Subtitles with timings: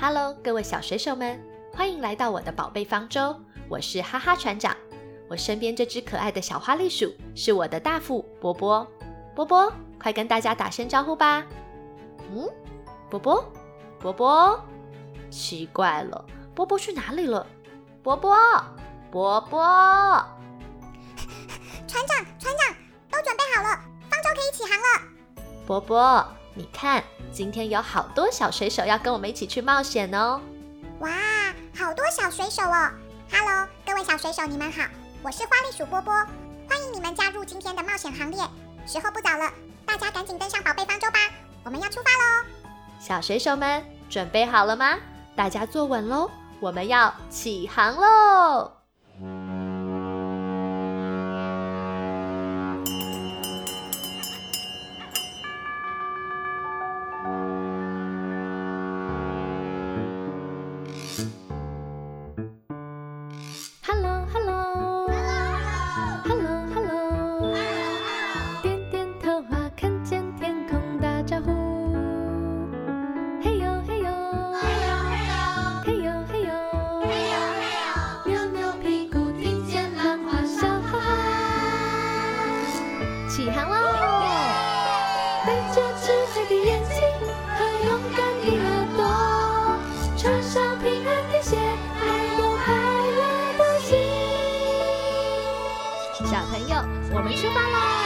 [0.00, 1.42] Hello，各位小水手们，
[1.74, 3.34] 欢迎来到我的宝贝方舟。
[3.68, 4.76] 我是哈哈船长。
[5.28, 8.86] 我身边这只可爱的小花栗鼠是我的大副波波。
[9.34, 11.44] 波波，快跟大家打声招呼吧。
[12.30, 12.48] 嗯，
[13.10, 13.52] 波波，
[13.98, 14.60] 波波，
[15.30, 16.24] 奇怪了，
[16.54, 17.44] 波波去哪里了？
[18.00, 18.36] 波波，
[19.10, 19.58] 波波，
[21.88, 22.76] 船长，船长，
[23.10, 25.42] 都准备好了，方舟可以起航了。
[25.66, 26.24] 波波，
[26.54, 27.02] 你看，
[27.32, 30.40] 今天有好多小水手要跟我们一起去冒险哦！
[31.00, 31.10] 哇，
[31.76, 32.90] 好多小水手哦
[33.30, 34.82] ！Hello，各位小水手，你们好，
[35.22, 36.12] 我是花栗鼠波波，
[36.68, 38.40] 欢迎你们加入今天的冒险行列。
[38.86, 39.52] 时候不早了，
[39.86, 41.18] 大家赶紧登上宝贝方舟吧，
[41.64, 42.46] 我们要出发喽！
[42.98, 44.96] 小水手们准备好了吗？
[45.36, 48.77] 大家坐稳喽，我们要起航喽！
[97.36, 97.97] 吃饭喽。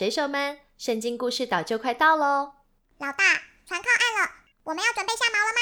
[0.00, 2.52] 水手们，圣经故事岛就快到喽！
[2.96, 4.30] 老大，船靠岸了，
[4.62, 5.60] 我们要准备下锚了吗？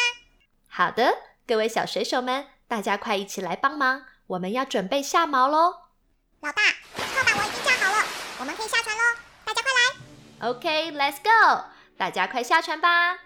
[0.69, 1.12] 好的，
[1.44, 5.75] 各位小水手们，大家快一起来帮忙，我们要准备下锚喽！
[6.38, 6.62] 老大，
[6.94, 8.06] 靠板我已经架好了，
[8.38, 9.03] 我们可以下船喽！
[9.44, 11.65] 大家快来！OK，Let's go！
[11.97, 13.19] 大家快下船吧！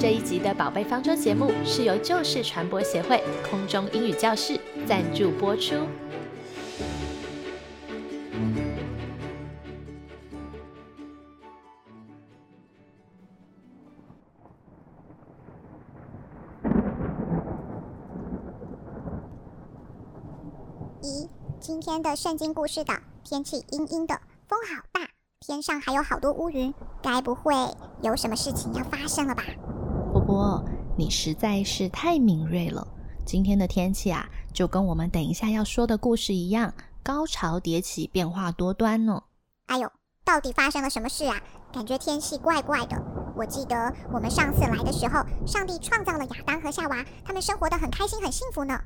[0.00, 5.86] 这一集的宝贝方舟节目是由旧式传播协会空中英语教室赞助播出。
[21.86, 25.08] 天的圣经故事岛天气阴阴的，风好大，
[25.38, 27.54] 天上还有好多乌云，该不会
[28.02, 29.44] 有什么事情要发生了吧？
[30.12, 30.64] 波波，
[30.98, 32.84] 你实在是太敏锐了。
[33.24, 36.74] 今天的天气啊，就跟我们等一下要说的故事一样，
[37.04, 39.22] 高潮迭起，变化多端呢。
[39.66, 39.88] 哎呦，
[40.24, 41.40] 到底发生了什么事啊？
[41.72, 43.00] 感觉天气怪怪的。
[43.36, 48.76] 我记得我们上次来的时候，上帝创造了亚当和夏娃，他们生活得很开心，很幸福呢。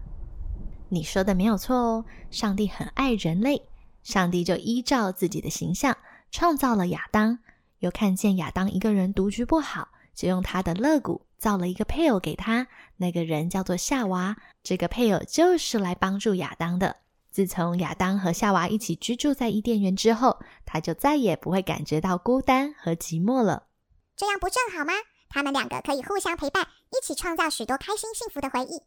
[0.93, 3.63] 你说的没有错哦，上帝很爱人类，
[4.03, 5.97] 上帝就依照自己的形象
[6.31, 7.39] 创造了亚当，
[7.79, 16.97] 又看见亚当一个人独居不好，就用他的肋骨造了一个配偶给他，那个人叫做夏娃，这个配偶就是来帮助亚当的。
[17.31, 23.69] 自从亚当和夏娃一起居住在伊甸园之后，他就再也不会感觉到孤单和寂寞了。
[24.17, 24.93] 这样不正好吗？
[25.29, 28.83] 他们两个可以互相陪伴，一起创造许多开心幸福的回忆。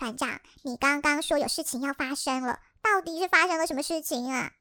[0.00, 4.52] 船长，你刚刚说有事情要发生了，到底是发生了什么事情啊？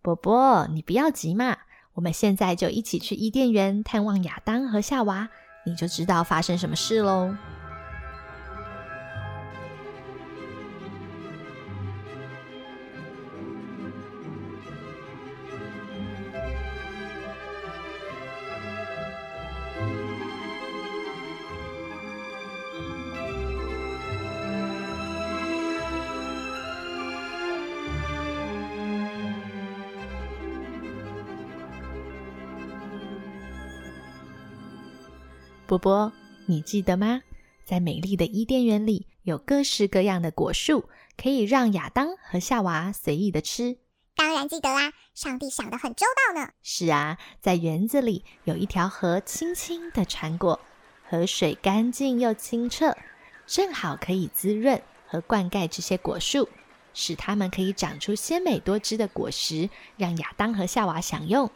[0.00, 1.58] 波波，你不要急嘛，
[1.92, 5.28] 我们现在就一起去伊甸园探望亚当和夏娃，
[5.66, 7.36] 你就知道发生什么事喽。
[35.68, 36.10] 波波，
[36.46, 37.20] 你记得吗？
[37.62, 43.76] 在美丽的伊甸园里，有各式各样的果树，可以让亚当和夏娃随意的吃。
[44.16, 46.52] 当然记得啦，上帝想得很周到呢。
[46.62, 50.58] 是啊，在园子里有一条河，轻轻的穿过，
[51.06, 52.96] 河水干净又清澈，
[53.46, 56.48] 正好可以滋润和灌溉这些果树，
[56.94, 59.68] 使它们可以长出鲜美多汁的果实，
[59.98, 61.50] 让亚当和夏娃享用。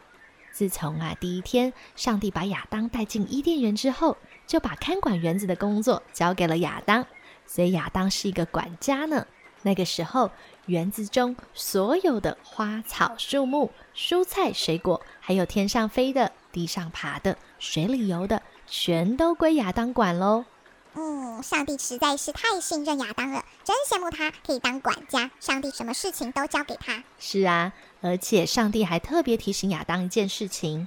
[0.52, 4.16] 自从啊第一天，上帝把亚当带进伊甸园之后，
[4.46, 7.06] 就把看管园子的工作交给了亚当，
[7.46, 9.26] 所以亚当是一个管家呢。
[9.62, 10.31] 那个时候，
[10.66, 20.44] 园子中所有的花草树木、蔬菜水果，还有天上飞的、地上爬的、水里游的，全都归亚当管喽。
[20.94, 25.30] 嗯，上帝实在是太信任亚当了，真羡慕他可以当管家。
[25.40, 27.02] 上帝什么事情都交给他。
[27.18, 27.72] 是啊，
[28.02, 30.86] 而且上帝还特别提醒亚当一件事情：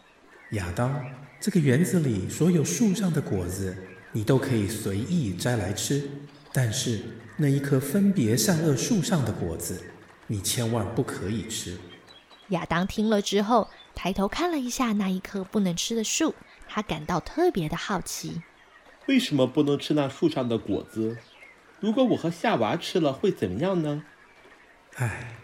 [0.52, 1.04] 亚当，
[1.42, 3.76] 这个园子里所有树上的果子，
[4.12, 6.08] 你都可以随意摘来吃，
[6.54, 7.02] 但是
[7.38, 9.92] 那一棵分别善恶树上的果子，
[10.28, 11.80] 你千万不可以吃。
[12.50, 16.36] 亚当听了之后，抬头看了一下那一棵不能吃的树，
[16.68, 18.44] 他感到特别的好奇。
[19.08, 21.18] 为什么不能吃那树上的果子？
[21.80, 24.04] 如果我和夏娃吃了，会怎么样呢？
[24.96, 25.36] 唉，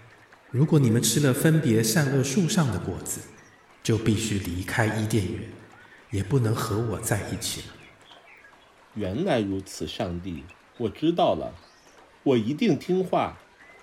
[0.50, 3.22] 如果你们吃了分别善恶树上的果子，
[3.84, 5.50] 就必须离开伊甸园，
[6.10, 7.68] 也不能和我在一起了。
[8.96, 10.44] 原来如此，上帝，
[10.78, 11.54] 我知道了，
[12.24, 13.38] 我一定听话，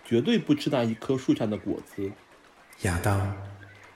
[0.05, 2.11] 绝对不吃那一棵树上的果子。
[2.83, 3.37] 亚当，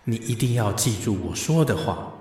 [0.04, 2.12] 你一定要记住我说的话。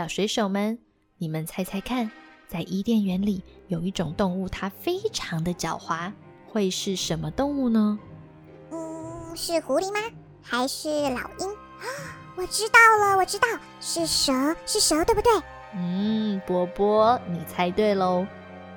[0.00, 0.78] 小水手们，
[1.18, 2.10] 你们猜猜看，
[2.48, 6.10] 在伊甸园里有一种动物，它非常的狡猾，
[6.48, 7.98] 会是什么动物呢？
[8.70, 10.00] 嗯，是狐狸吗？
[10.40, 11.50] 还是老鹰？
[11.50, 11.84] 啊，
[12.34, 13.46] 我知道了，我知道，
[13.78, 14.32] 是蛇，
[14.64, 15.30] 是蛇，对不对？
[15.74, 18.26] 嗯，波波，你猜对喽，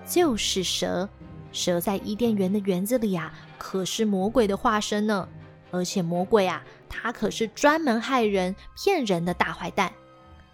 [0.05, 1.07] 就是蛇。
[1.53, 5.29] 蛇在伊甸园的园子里啊，可是魔鬼的化身呢。
[5.71, 9.93] 而且魔鬼啊，他可是专门害人、骗人的大坏蛋。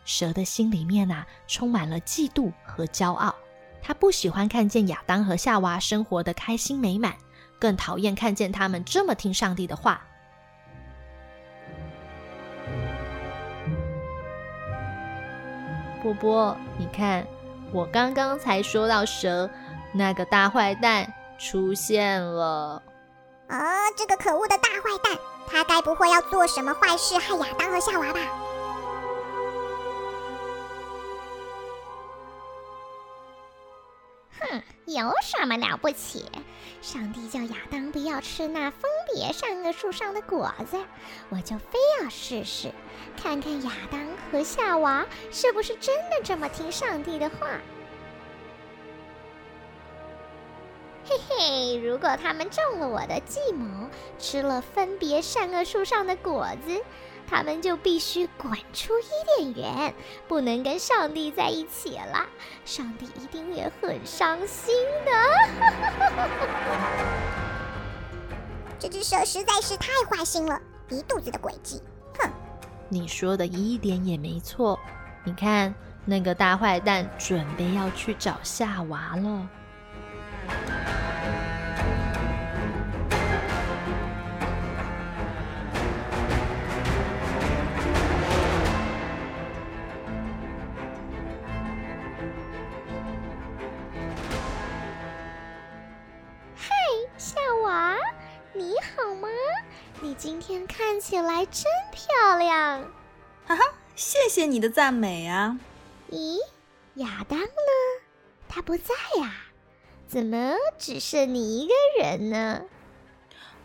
[0.09, 3.35] 蛇的心里面啊，充满了嫉妒和骄傲。
[3.79, 7.13] 他不喜欢看见亚当和夏娃生活的开心美满，
[7.59, 10.01] 更讨厌看见他们这么听上帝的话。
[16.01, 17.23] 波波，你看，
[17.71, 19.47] 我刚刚才说到蛇，
[19.93, 22.81] 那个大坏蛋出现了。
[23.47, 25.15] 啊、这个可恶的大坏蛋，
[25.47, 28.19] 他该不会要做什么坏事害亚当和夏娃吧？
[34.39, 36.25] 哼，有什么了不起？
[36.81, 40.77] 上帝叫亚当不要吃那分别善恶树上的果子，
[41.29, 42.71] 我就非要试试，
[43.21, 47.47] 看看亚当和夏娃是不是真的这么听上帝的话。
[51.05, 56.81] 嘿嘿，如果他们中了我的计谋，吃了分别善恶树上的果子，
[57.29, 59.03] 他们就必须滚出伊
[59.37, 59.93] 甸园，
[60.27, 62.25] 不能跟上帝在一起了。
[62.65, 64.73] 上帝一定也很伤心
[65.05, 65.11] 的。
[68.79, 70.59] 这只蛇实在是太坏心了，
[70.89, 71.83] 一肚子的诡计。
[72.17, 72.29] 哼，
[72.87, 74.79] 你说的一点也没错。
[75.23, 79.49] 你看，那个大坏蛋准备要去找夏娃了。
[101.19, 102.81] 起来真漂亮，
[103.45, 103.61] 哈哈！
[103.93, 105.59] 谢谢你的赞美啊。
[106.09, 106.37] 咦，
[106.95, 107.45] 亚当呢？
[108.47, 109.33] 他不在呀？
[110.07, 112.61] 怎么只剩你一个人呢？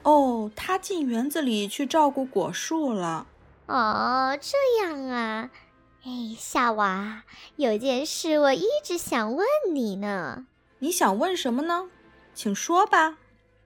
[0.02, 3.28] 哦，他进园子里去照顾果树了。
[3.66, 5.50] 哦，这样啊。
[6.02, 7.22] 哎，夏娃，
[7.54, 10.46] 有件事我一直想问你呢。
[10.80, 11.88] 你想问什么呢？
[12.34, 13.16] 请说吧。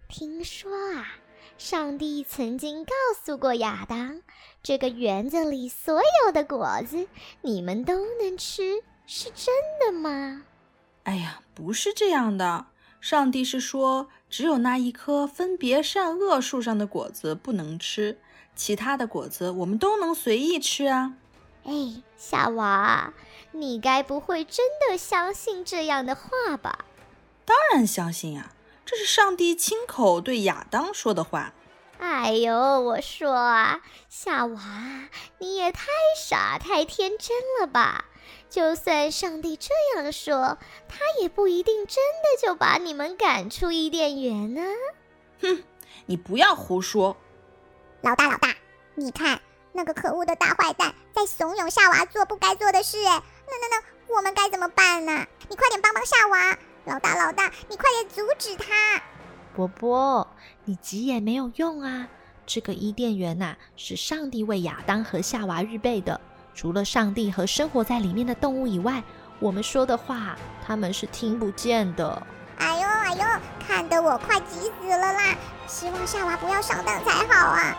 [0.09, 1.18] 听说啊。
[1.59, 4.23] 上帝曾经告诉过亚当，
[4.63, 7.09] 这个园子里所有的果子
[7.43, 9.53] 你们都能吃，是真
[9.85, 10.45] 的吗？
[11.03, 12.67] 哎呀，不是这样的。
[13.01, 18.21] 上帝是说，只有那一棵分别善恶树上的果子不能吃，
[18.55, 21.15] 其他的果子我们都能随意吃啊。
[21.65, 23.13] 哎，夏娃，
[23.51, 26.85] 你该不会真的相信这样的话吧？
[27.45, 28.53] 当然相信呀。
[28.91, 31.53] 这是上帝亲口对亚当说的话。
[31.99, 34.61] 哎呦，我说啊，夏娃，
[35.37, 38.07] 你也太傻太天真了吧？
[38.49, 40.57] 就算上帝这样说，
[40.89, 44.63] 他也不一定真的就把你们赶出伊甸园呢。
[45.43, 45.63] 哼，
[46.07, 47.15] 你不要胡说！
[48.01, 48.57] 老大，老大，
[48.95, 49.43] 你看
[49.75, 55.27] 那个可恶的大坏蛋在怂恿夏娃做不该做的事，哎，那那那，我们该怎么办呢？
[55.51, 56.59] 你快点帮帮夏娃！
[56.89, 58.65] 老大，老大，你快点阻止他！
[59.55, 60.27] 波波，
[60.65, 62.09] 你急也没有用啊！
[62.47, 66.19] 这个伊甸园呐，是上帝为亚当和夏娃预备的。
[66.55, 69.03] 除了上帝和生活在里面的动物以外，
[69.39, 70.35] 我们说的话，
[70.67, 72.27] 他们是听不见的。
[72.57, 75.37] 哎呦哎呦，看得我快急死了啦！
[75.67, 77.77] 希望夏娃不要上当才好啊！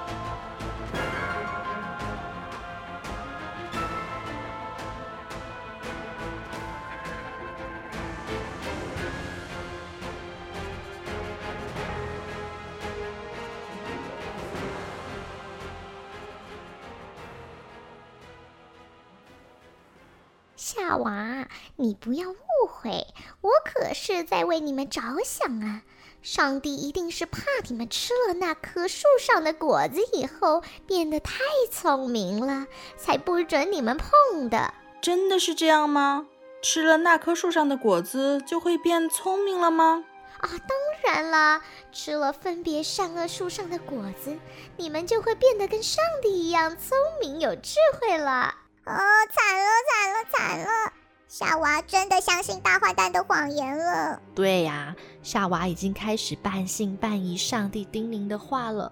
[20.62, 21.48] 夏娃，
[21.78, 22.36] 你不要误
[22.68, 23.08] 会，
[23.40, 25.84] 我可是在为你们着想啊！
[26.22, 27.40] 上帝一定是怕
[27.70, 31.40] 你们吃了那棵树上的果子以后变得太
[31.72, 34.74] 聪明了，才不准你们碰的。
[35.02, 36.28] 真的是这样吗？
[36.62, 40.04] 吃了那棵树上的果子就会变聪明了吗？
[40.40, 41.62] 啊，当然啦！
[41.94, 44.38] 吃了分别善恶树上的果子，
[44.76, 48.56] 你们就会变得跟上帝一样聪明有智慧了。
[48.86, 48.94] 哦，
[49.32, 50.94] 惨了惨了惨了！
[51.28, 54.20] 夏娃真的相信大坏蛋的谎言了。
[54.34, 58.92] 对呀，夏娃已经开始半信半疑上帝叮咛的话了。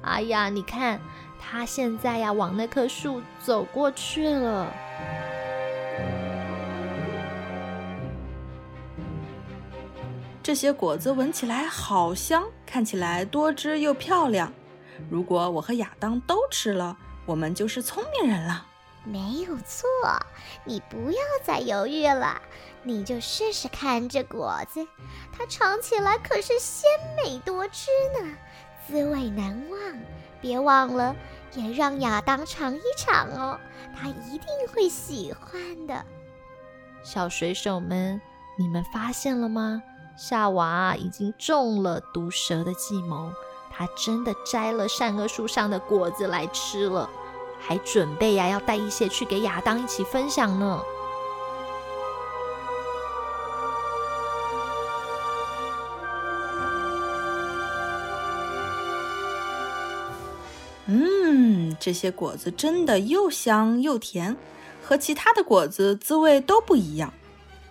[0.00, 0.98] 哎呀，你看，
[1.38, 4.72] 他现在呀往那棵树走过去了。
[10.42, 14.52] 这些果子闻起来好香，看起来多汁又漂亮。
[15.10, 18.66] 如果我和亚当都吃了，我们就是聪明人了。
[19.04, 19.86] 没有错，
[20.64, 22.40] 你不要再犹豫了，
[22.82, 24.86] 你就试试看这果子，
[25.30, 28.34] 它尝起来可是鲜美多汁呢，
[28.86, 29.78] 滋味难忘。
[30.40, 31.14] 别忘了，
[31.54, 33.58] 也让亚当尝一尝哦，
[33.94, 36.04] 他一定会喜欢的。
[37.02, 38.20] 小水手们，
[38.58, 39.82] 你们发现了吗？
[40.16, 43.32] 夏娃已经中了毒蛇的计谋，
[43.70, 47.08] 他真的摘了善恶树上的果子来吃了。
[47.66, 50.82] 还准备呀，要带一些去给亚当一起分享呢。
[60.86, 64.36] 嗯，这些果子真的又香又甜，
[64.82, 67.14] 和其他的果子滋味都不一样。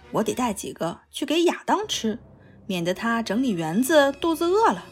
[0.09, 2.17] 我得带几个去给亚当吃，
[2.65, 4.83] 免得他整理园子肚子饿了。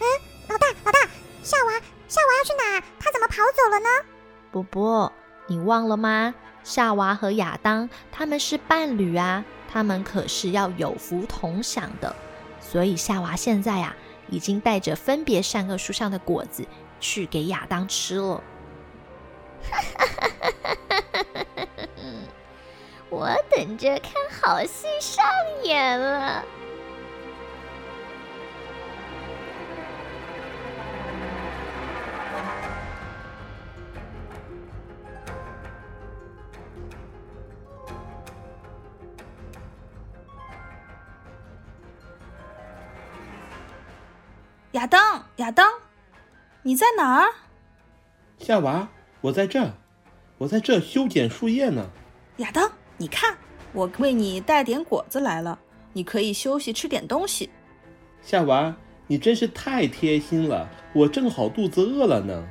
[0.00, 0.04] 嗯，
[0.48, 1.00] 老大，老大，
[1.42, 1.72] 夏娃，
[2.08, 2.82] 夏娃要去哪？
[2.98, 3.88] 他怎么跑走了呢？
[4.52, 5.12] 波波，
[5.48, 6.32] 你忘了吗？
[6.62, 12.14] 夏娃和亚当他们是伴侣啊，他们可是要有福同享的。
[12.60, 13.96] 所以夏娃现在、啊，
[14.28, 16.64] 已经带着分别善恶树上的果子
[17.00, 18.40] 去给亚当吃了。
[23.10, 25.24] 我等着看好戏上
[25.64, 26.44] 演了。
[44.82, 45.74] 亚当，亚当，
[46.62, 47.32] 你在哪儿？
[48.36, 48.88] 夏娃，
[49.20, 49.72] 我在这，
[50.38, 51.88] 我在这修剪树叶呢。
[52.38, 53.38] 亚当，你看，
[53.72, 55.56] 我为你带点果子来了，
[55.92, 57.48] 你可以休息吃点东西。
[58.22, 58.74] 夏娃，
[59.06, 62.44] 你真是太贴心了，我正好肚子饿了呢。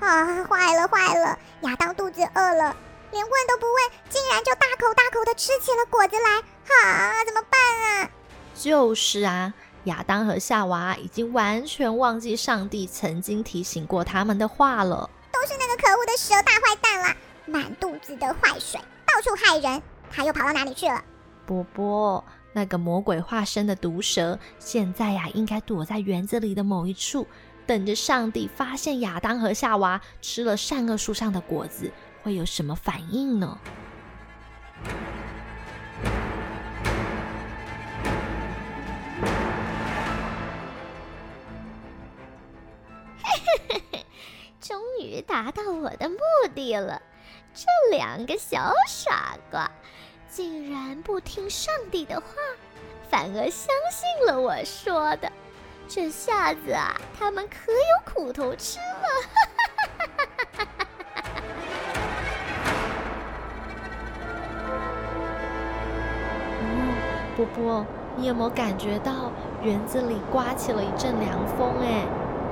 [0.00, 2.76] 啊，坏了坏了，亚当肚子饿了，
[3.12, 6.84] 连问都不问，竟然就大口大口的吃起了果子来。
[6.84, 8.10] 啊，怎么办啊？
[8.54, 9.54] 就是啊。
[9.88, 15.10] 亚当和夏娃已经完全忘记上帝曾经提醒过他们的话了。
[15.32, 17.16] 都是那个可恶的蛇大坏蛋啦，
[17.46, 19.82] 满肚子的坏水，到处害人。
[20.10, 21.02] 他又跑到哪里去了？
[21.44, 27.26] 波波，那个魔鬼化身的毒蛇，现在呀，应该躲在园子里的某一处，
[27.66, 31.90] 等着上帝发现亚当和夏娃吃了善恶树上的果子，
[32.22, 33.58] 会有什么反应呢？
[44.60, 46.16] 终于达到我的目
[46.54, 47.00] 的了！
[47.54, 49.70] 这两个小傻瓜，
[50.28, 52.26] 竟然不听上帝的话，
[53.10, 55.32] 反而相信了我说的。
[55.88, 57.78] 这下子啊，他们可有
[58.12, 59.08] 苦头吃了！
[67.36, 67.86] 波波，
[68.16, 71.80] 你有没有感觉到园子里刮起了一阵凉风？
[71.80, 72.04] 哎，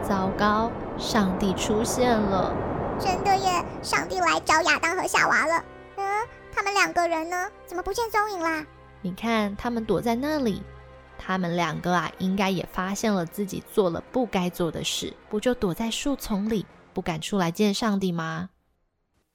[0.03, 2.55] 糟糕，上帝出现了！
[2.99, 5.65] 真的耶，上帝来找亚当和夏娃了。
[5.97, 7.37] 嗯，他们两个人呢？
[7.67, 8.65] 怎么不见踪影啦？
[9.03, 10.63] 你看，他们躲在那里。
[11.19, 18.51] 他们两个啊，应该也发现了自己做了不该做的事，不就躲在树丛里，不敢出来见上帝吗？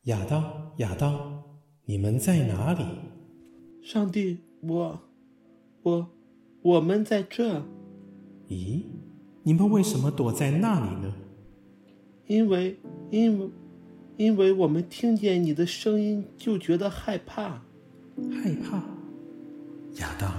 [0.04, 1.44] 亚当，亚当，
[1.86, 2.86] 你们在哪里？
[3.84, 5.00] 上帝，我，
[5.84, 6.10] 我，
[6.64, 7.60] 我们在这。
[8.48, 8.84] 咦，
[9.44, 11.14] 你们为什么躲在那里呢？
[12.32, 13.50] 因为，因为，
[14.16, 17.62] 因为我们听见你的声音就觉得害怕。
[18.16, 18.78] 害怕？
[19.98, 20.32] 亚当，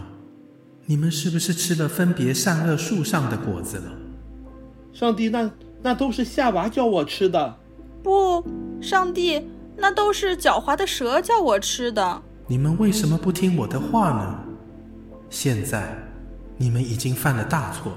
[0.87, 3.93] 你们是不是吃了分别善恶树上的果子了？
[4.95, 7.59] 上帝，那那都是夏娃叫我吃的。
[8.03, 8.43] 不，
[8.81, 9.43] 上帝，
[9.77, 12.23] 那都是狡猾的蛇叫我吃的。
[12.47, 14.45] 你们为什么不听我的话呢？
[15.29, 15.95] 现在，
[16.57, 17.93] 你们已经犯了大错。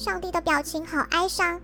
[0.00, 1.60] 上帝的表情好哀伤，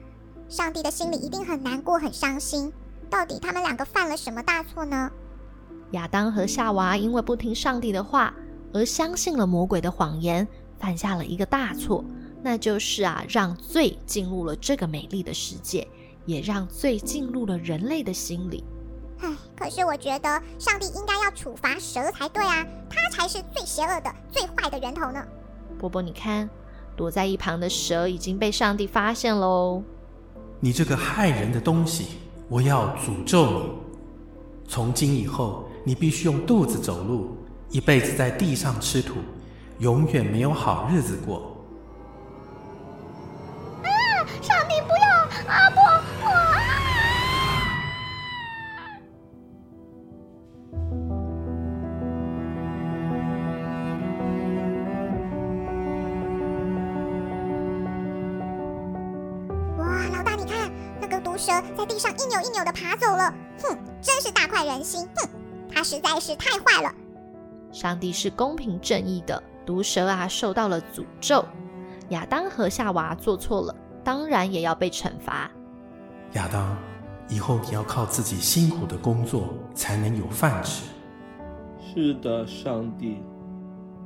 [0.46, 2.70] 上帝的心里一定很难过、很伤心。
[3.08, 5.10] 到底他们两个犯了什么大错呢？
[5.92, 8.34] 亚当和夏娃因为不听上帝的话，
[8.74, 10.46] 而相信了魔鬼的谎言，
[10.78, 12.04] 犯下了一个大错。
[12.42, 15.88] 那就是啊，让罪进入了这个美丽的世界，
[16.26, 18.62] 也让罪进入了人类的心里。
[19.20, 25.24] 唉，可是我觉得上帝应该要处罚蛇才对啊，他才是最邪恶的、最坏的源头呢。
[25.78, 26.50] 波波，你看，
[26.96, 29.82] 躲在一旁的蛇已经被上帝发现喽。
[30.58, 32.06] 你这个害人的东西，
[32.48, 33.58] 我要诅咒你！
[34.66, 37.36] 从今以后，你必须用肚子走路，
[37.70, 39.14] 一辈子在地上吃土，
[39.78, 41.55] 永远没有好日子过。
[61.36, 63.30] 毒蛇在地上一扭一扭地爬走了，
[63.62, 65.28] 哼，真是大快人心，哼，
[65.70, 66.90] 它实在是太坏了。
[67.70, 71.44] 上帝是公平正义的，毒蛇啊受到了诅咒，
[72.08, 73.76] 亚当和夏娃做错了。
[74.02, 75.50] 当然也要被惩罚。
[76.32, 76.74] 亚当，
[77.28, 80.84] 以后你要靠自己辛苦的工作才能有饭吃。
[81.84, 83.22] 是的，上帝。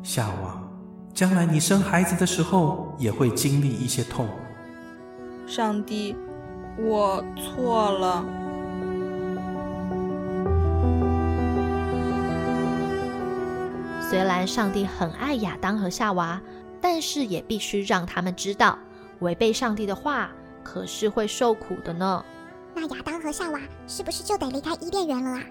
[0.02, 0.60] 夏娃，
[1.14, 4.26] 将来你生孩子的时候也会经历一些痛。
[5.46, 6.16] 上帝，
[6.78, 8.24] 我错了。
[14.08, 16.40] 虽然上帝很爱亚当和夏娃，
[16.80, 18.76] 但是也必须让他们知道。
[19.20, 20.30] 违背上帝的话，
[20.64, 22.24] 可是会受苦的呢。
[22.74, 25.42] 那亚当和夏娃是不是就得离开伊甸园了啊？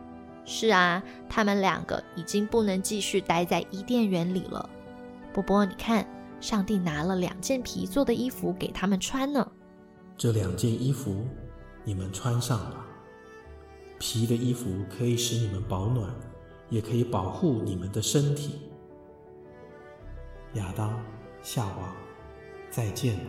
[0.44, 4.68] 是啊，他们两个已经不能继续待在伊甸园里了。
[5.32, 6.06] 波波，你看，
[6.42, 9.48] 上帝拿了两件皮做的衣服给他们穿呢。
[10.20, 11.26] 这两件衣服，
[11.86, 12.86] 你们穿上吧。
[14.00, 16.14] 皮的衣服可以使你们保暖，
[16.68, 18.70] 也可以保护你们的身体。
[20.56, 21.02] 亚当、
[21.42, 21.96] 夏娃，
[22.70, 23.24] 再见了。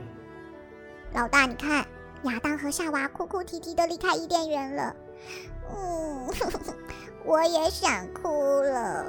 [1.12, 1.86] 老大，你看，
[2.24, 4.96] 亚当和夏娃哭哭啼啼的离开伊甸园了。
[5.72, 6.28] 嗯，
[7.24, 8.28] 我也想哭
[8.62, 9.06] 了。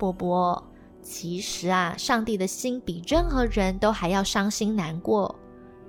[0.00, 0.66] 波波。
[1.02, 5.34] 其实啊，上帝的心比任何人都还要伤心难过，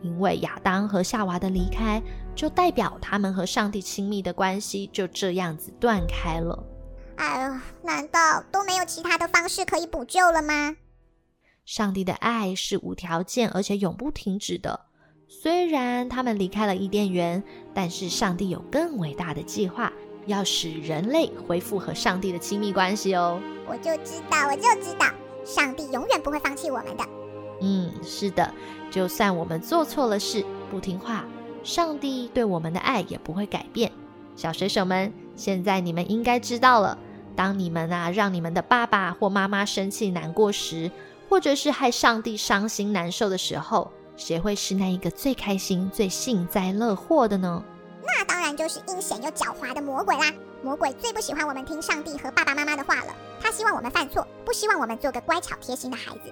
[0.01, 2.01] 因为亚当和夏娃的离开，
[2.35, 6.63] 就代表他们和上帝亲密的关系就这样子断开了。
[7.15, 10.75] 哎呦，难道都没有其他的方式可以补救了吗？
[11.65, 14.87] 上帝的爱是无条件而且永不停止的。
[15.27, 17.43] 虽然他们离开了伊甸园，
[17.73, 19.91] 但是上帝有更伟大的计划。
[20.25, 23.39] 要使人类恢复和上帝的亲密关系哦！
[23.67, 25.07] 我就知道，我就知道，
[25.43, 27.03] 上帝永远不会放弃我们的。
[27.61, 28.53] 嗯，是的，
[28.89, 31.25] 就算我们做错了事，不听话，
[31.63, 33.91] 上帝对我们的爱也不会改变。
[34.35, 36.97] 小水手们，现在你们应该知道了，
[37.35, 40.89] 当你们啊让你们的爸爸或妈妈生气难过时，
[41.29, 47.63] 或者是害上帝伤心难受的时候，谁会是那一个最开心、最幸灾乐祸的呢？
[48.05, 50.31] 那当然就是阴险又狡猾的魔鬼啦！
[50.63, 56.31] 魔鬼最不喜欢我们听上帝和爸爸妈妈的话了，他希望我们犯错，不希望我们做个乖巧贴心的孩子。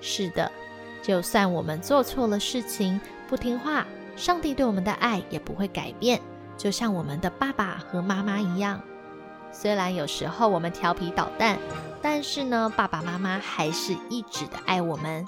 [0.00, 0.50] 是的，
[1.02, 6.20] 就算我们做错了事情，不听话，上帝对我们的爱也不会改变，
[6.56, 8.80] 就像我们的爸爸和妈妈一样。
[9.50, 11.58] 虽然有时候我们调皮捣蛋，
[12.00, 15.26] 但是呢，爸爸妈妈还是一直的爱我们。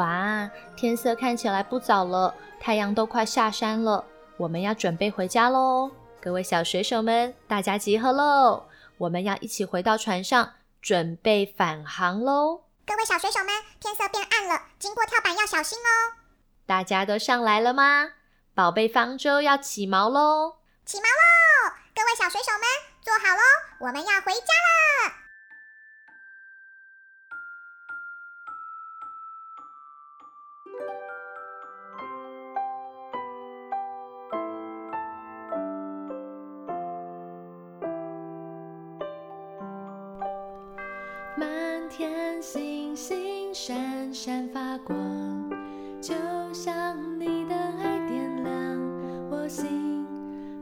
[0.00, 4.02] 哇，天色看起来不早了，太阳都快下山了，
[4.38, 5.90] 我们要准备回家喽！
[6.22, 8.64] 各位小水手们，大家集合喽！
[8.96, 12.62] 我们要一起回到船上，准备返航喽！
[12.86, 16.16] 各位小水手们，天色变暗了，经过跳板要小心哦！
[16.64, 18.12] 大家都上来了吗？
[18.54, 20.54] 宝贝方舟要起锚喽！
[20.86, 21.74] 起锚喽！
[21.94, 22.62] 各位小水手们，
[23.02, 23.42] 坐好喽，
[23.80, 25.29] 我们要回家了！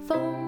[0.09, 0.48] 风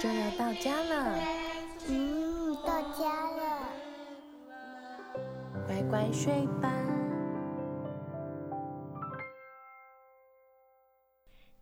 [0.00, 1.18] 就要到家了，
[1.88, 3.68] 嗯，到家了。
[5.66, 6.72] 乖乖睡吧。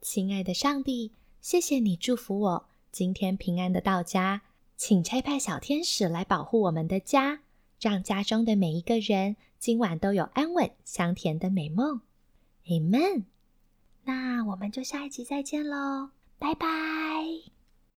[0.02, 4.42] 亲爱的上帝，谢谢你祝福我今天平安的到家，
[4.76, 7.40] 请差派小天使来保护我们的家，
[7.80, 12.02] 让家中的每一个人今晚都有安稳香甜的美梦。
[12.66, 13.24] Amen。
[14.04, 17.55] 那我们就下一集再见喽，拜拜。